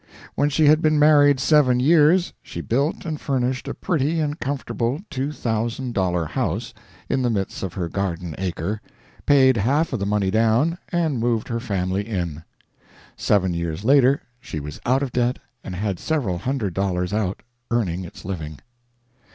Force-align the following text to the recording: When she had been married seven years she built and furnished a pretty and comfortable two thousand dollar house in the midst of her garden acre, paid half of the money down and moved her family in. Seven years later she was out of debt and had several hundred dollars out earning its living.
When 0.33 0.49
she 0.49 0.65
had 0.65 0.81
been 0.81 0.97
married 0.97 1.39
seven 1.39 1.79
years 1.79 2.33
she 2.41 2.59
built 2.61 3.05
and 3.05 3.21
furnished 3.21 3.67
a 3.67 3.75
pretty 3.75 4.19
and 4.19 4.39
comfortable 4.39 5.01
two 5.11 5.31
thousand 5.31 5.93
dollar 5.93 6.25
house 6.25 6.73
in 7.07 7.21
the 7.21 7.29
midst 7.29 7.61
of 7.61 7.75
her 7.75 7.87
garden 7.87 8.33
acre, 8.39 8.81
paid 9.27 9.57
half 9.57 9.93
of 9.93 9.99
the 9.99 10.07
money 10.07 10.31
down 10.31 10.79
and 10.89 11.19
moved 11.19 11.49
her 11.49 11.59
family 11.59 12.01
in. 12.07 12.41
Seven 13.15 13.53
years 13.53 13.83
later 13.85 14.23
she 14.39 14.59
was 14.59 14.81
out 14.87 15.03
of 15.03 15.11
debt 15.11 15.37
and 15.63 15.75
had 15.75 15.99
several 15.99 16.39
hundred 16.39 16.73
dollars 16.73 17.13
out 17.13 17.43
earning 17.69 18.03
its 18.03 18.25
living. 18.25 18.57